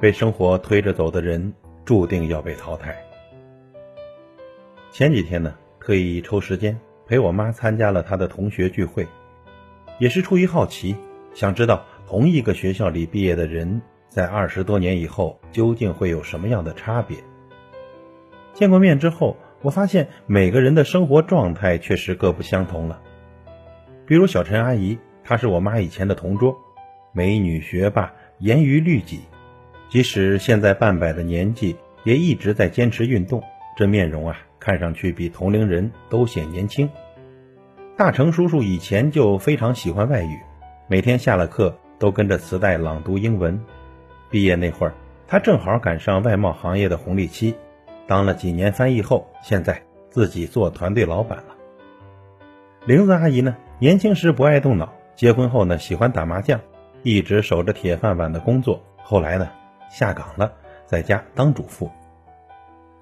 [0.00, 1.52] 被生活推着走的人，
[1.84, 2.96] 注定要被淘汰。
[4.90, 9.06] 前几天呢，特意抽时间陪我妈参加了她的同学聚会，
[9.98, 10.96] 也是出于好奇，
[11.34, 17.18] 想知道同一个学校里毕业的人，在二十多年以后究竟会有什么样的差别。
[18.54, 23.02] 见过面之后，我发现每个人的生活状态确实各不相同了。
[24.06, 26.56] 比如小陈阿姨，她是我妈以前的同桌，
[27.12, 29.20] 美女学霸，严于律己。
[29.90, 33.42] 即使现在半百的年纪，也一直在坚持运动。
[33.76, 36.88] 这面容啊，看上去比同龄人都显年轻。
[37.96, 40.38] 大成叔叔以前就非常喜欢外语，
[40.86, 43.60] 每天下了课都跟着磁带朗读英文。
[44.30, 44.94] 毕业那会儿，
[45.26, 47.56] 他正好赶上外贸行业的红利期，
[48.06, 51.56] 当了几年翻译后，现在自己做团队老板了。
[52.86, 56.60] 玲子阿姨呢，年轻时不爱动脑，结婚后呢喜欢打麻将，
[57.02, 58.84] 一直守着铁饭碗的工作。
[59.02, 59.50] 后来呢。
[59.90, 60.50] 下岗了，
[60.86, 61.90] 在家当主妇。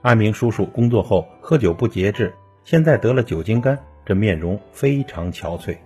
[0.03, 5.77] 阿明叔叔工作后喝酒不节制，现在得了酒精肝，这面容非常憔悴。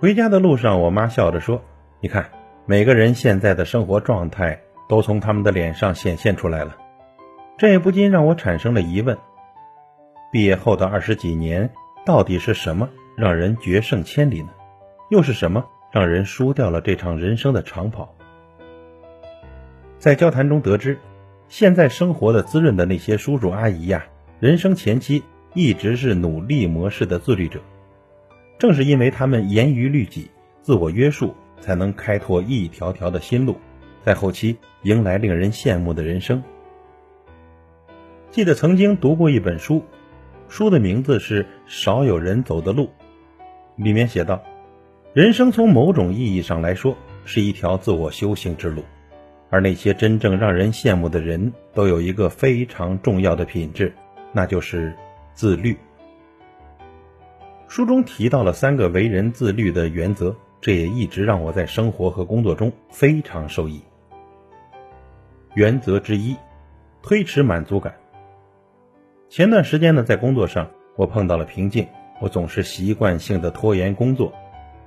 [0.00, 1.60] 回家的路上，我妈笑着说
[2.00, 2.30] ：“你看，
[2.66, 6.76] 每个人现在的生活状态都从他们的脸上显现出来了。”
[7.58, 9.18] 这也不禁让我产生了疑问：
[10.30, 11.68] 毕业后的二十几年，
[12.06, 14.50] 到底是什么让人决胜千里呢？
[15.10, 18.14] 又是什么让人输掉了这场人生的长跑？
[19.98, 20.96] 在交谈中得知，
[21.48, 24.06] 现在生活的滋润的那些叔叔阿姨呀，
[24.38, 25.24] 人生前期
[25.54, 27.60] 一直是努力模式的自律者。
[28.60, 30.30] 正是因为他们严于律己、
[30.62, 33.56] 自我约束，才能开拓一条条的新路，
[34.04, 36.42] 在后期迎来令人羡慕的人生。
[38.30, 39.82] 记得曾经读过一本书，
[40.48, 42.84] 书的名字是《少有人走的路》，
[43.74, 44.40] 里面写道：
[45.12, 48.84] 人生从某种意义上来说，是一条自我修行之路。
[49.50, 53.92] 而那些真正让人羡慕的人，都有一个非常重要的品质，
[54.32, 54.94] 那就是
[55.32, 55.76] 自律。
[57.66, 63.82] 书中提到了三个为人自律的原则，这也一直让我在生活和工作中非常受益。
[65.54, 66.36] 原则之一，
[67.02, 67.94] 推迟满足感。
[69.28, 71.86] 前段时间呢，在工作上我碰到了瓶颈，
[72.20, 74.32] 我总是习惯性的拖延工作，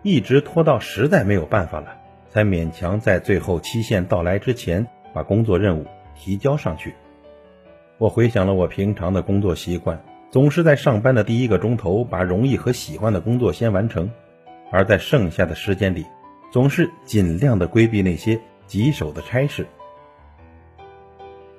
[0.02, 2.01] 一直拖到实在没有办法了。
[2.32, 6.96] 才勉强在最后期限到来之前把工作任务提交上去。
[7.98, 14.10] 我回想了我平常的工作习惯，总是在上班的第一个钟头把容易和喜欢的工作先完成，
[14.72, 16.06] 而在剩下的时间里，
[16.52, 19.68] 总是尽量的规避那些棘手的差事。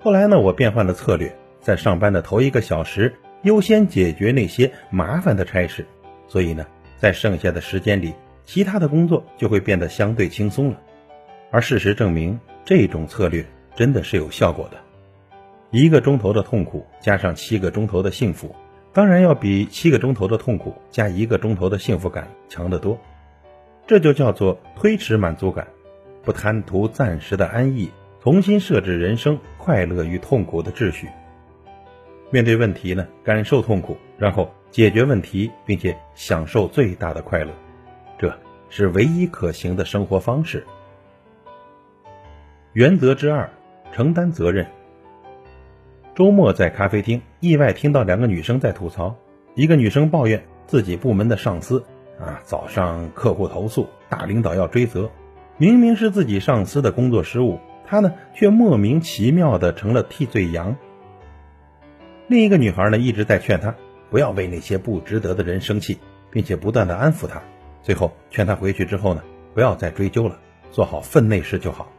[0.00, 5.87] 后来呢，我变换了策略，在上班的头一个小时优先解决那些麻烦的差事，
[6.27, 6.66] 所以呢，
[6.99, 8.15] 在剩下的时间里。
[8.44, 10.80] 其他的工作就会变得相对轻松了，
[11.50, 13.44] 而事实证明，这种策略
[13.75, 14.76] 真的是有效果的。
[15.70, 18.54] 一个钟头的痛苦加上七个钟头的幸福，
[18.92, 22.98] 当然要比七个钟头的痛苦加一个钟头的幸福感强得多。
[23.86, 25.66] 这就叫做推迟满足感，
[26.22, 27.91] 不贪图暂时的安逸，
[28.22, 31.08] 重新设置人生快乐与痛苦的秩序。
[32.31, 37.52] 面对问题呢，感受痛苦，然后解决问题，并且享受最大的快乐。
[38.22, 38.38] 这
[38.69, 40.65] 是唯一可行的生活方式。
[42.72, 43.50] 原则之二，
[43.93, 44.65] 承担责任。
[46.15, 49.16] 周末在咖啡厅意外听到两个女生在吐槽，
[49.56, 51.84] 一个女生抱怨自己部门的上司
[52.21, 55.11] 啊，早上客户投诉，大领导要追责，
[55.56, 60.77] 明明是自己上司的工作失误，她呢却莫名其妙的成了替罪羊。
[62.28, 63.75] 另一个女孩呢一直在劝她
[64.11, 65.99] 不要为那些不值得的人生气，
[66.31, 67.43] 并且不断的安抚她。
[67.82, 69.23] 最后劝他回去之后呢，
[69.55, 70.38] 不要再追究了，
[70.70, 71.90] 做好分内事就好。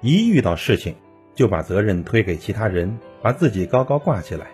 [0.00, 0.94] 一遇到事情，
[1.34, 4.46] 就把责任推给其他人，把自己高高挂起来。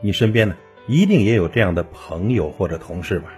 [0.00, 0.56] 你身边呢，
[0.86, 3.32] 一定也有这样的朋友或者同事吧？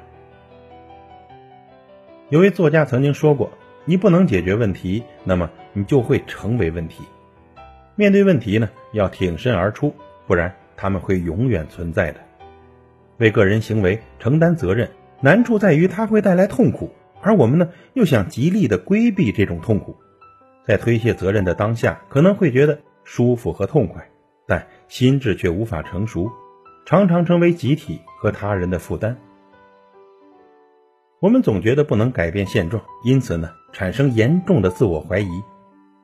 [2.28, 3.50] 有位作家曾经说过
[3.86, 7.04] ：“你不能解决问题，那么你就会成为问题。
[7.94, 9.94] 面对问题呢，要挺身而出，
[10.26, 12.20] 不然他们会永远存在的。
[13.18, 14.90] 为个人行为承担责任。”
[15.20, 16.90] 难处在于它会带来痛苦，
[17.20, 19.96] 而我们呢又想极力的规避这种痛苦，
[20.66, 24.08] 在推卸责任的当下，可能会觉得舒服和痛快，
[24.46, 26.30] 但心智却无法成熟，
[26.86, 29.18] 常常成为集体和他人的负担。
[31.20, 35.28] 我们总觉得不能改变现状，因此呢产生严重的自我怀疑。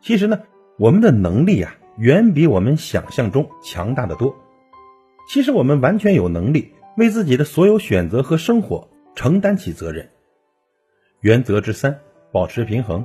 [0.03, 0.41] 其实呢，
[0.79, 4.37] 我们的能力啊远比我们想象中强大的多。
[5.27, 8.91] 其实我们完全有能力为自己的所有选择和生活。
[9.17, 10.11] 承担起责任。
[11.21, 11.99] 原则之三，
[12.31, 13.05] 保持平衡。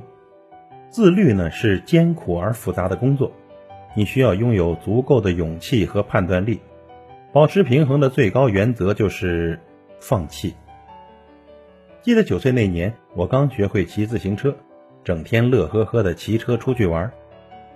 [0.90, 3.32] 自律呢是艰苦而复杂的工作，
[3.96, 6.60] 你需要拥有足够的勇气和判断力。
[7.32, 9.58] 保持平衡的最高原则就是
[10.00, 10.54] 放弃。
[12.02, 14.54] 记得九岁那年，我刚学会骑自行车，
[15.02, 17.10] 整天乐呵呵的骑车出去玩。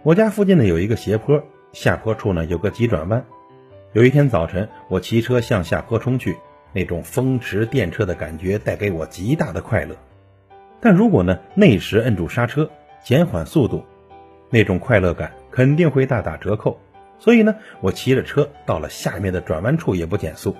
[0.02, 1.42] 我家附近呢有一个斜坡，
[1.72, 3.24] 下坡处呢有个急转弯。
[3.94, 6.36] 有一天早晨，我骑车向下坡冲去，
[6.76, 9.96] 那种风驰电掣的感觉带给我极大的快乐。
[10.78, 12.70] 但如果呢那时摁住刹车，
[13.02, 13.82] 减缓速度，
[14.50, 16.78] 那种快乐感肯定会大打折扣。
[17.18, 20.54] 所以呢，我骑着车到了下面的转弯处也不减速，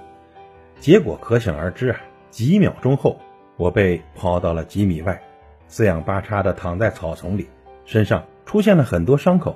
[0.80, 2.00] 结果可想而知啊！
[2.30, 3.20] 几秒钟后，
[3.58, 5.20] 我被抛到了几米外，
[5.68, 7.46] 四仰八叉的躺在草丛里，
[7.84, 9.54] 身上出现了很多伤口，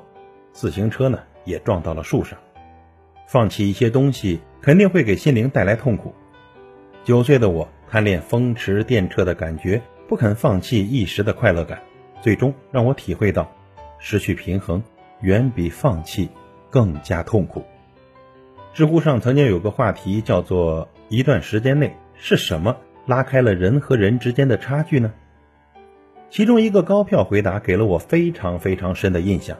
[0.53, 2.39] 自行车呢也撞到了树上。
[3.27, 6.15] 放弃一些东西肯定会给心灵带来痛苦。
[7.05, 11.81] 九岁的我贪恋风驰电掣的感觉，不肯放弃一时的快乐感，
[12.21, 13.51] 最终让我体会到，
[13.99, 14.83] 失去平衡
[15.21, 16.29] 远比放弃。
[16.73, 17.65] 更加痛苦。
[18.73, 22.77] 知乎上曾经有个话题叫做“一段时间内是什么
[23.07, 25.13] 拉开了人和人之间的差距呢？”
[26.31, 29.59] 其中一个高票回答给了我非常非常深的印象。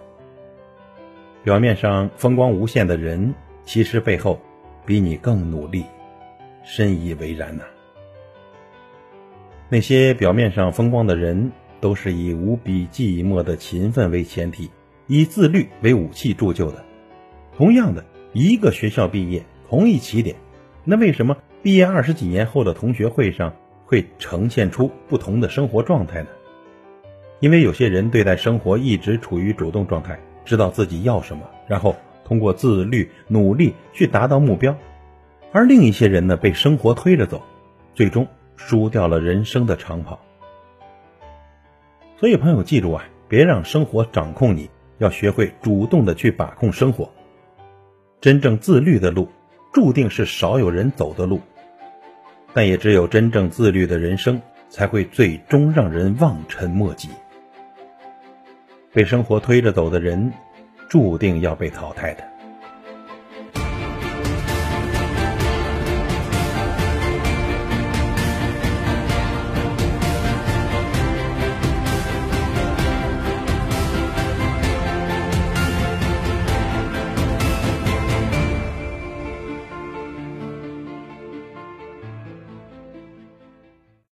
[1.43, 3.35] 表面上风光无限的人，
[3.65, 4.39] 其实背后
[4.87, 5.85] 比你更努力，
[6.73, 7.65] 深以为然呐。
[9.69, 11.51] 那些表面上风光的人，
[11.81, 14.71] 都是以无比寂寞的勤奋为前提，
[15.09, 16.85] 以自律为武器铸就的。
[17.57, 20.37] 同样的一个学校毕业，同一起点，
[20.85, 26.29] 那为什么毕业二十几年后的同学会上会呈现出不同的生活状态呢？
[27.41, 34.73] 因为有些人对待生活一直处于主动状态，知道自己要什么，然后通过自律努力去达到目标；
[35.53, 37.43] 而另一些人呢，被生活推着走，
[37.95, 40.21] 最终输掉了人生的长跑。
[42.19, 47.11] 所以，朋友记住啊，别让生活掌控你，要学会主动的去把控生活。
[48.21, 49.29] 真正自律的路，
[49.73, 51.41] 注定是少有人走的路，
[52.53, 57.09] 但也只有真正自律的人生，才会最终让人望尘莫及。
[58.93, 60.33] 被生活推着走的人，
[60.89, 62.30] 注定要被淘汰的。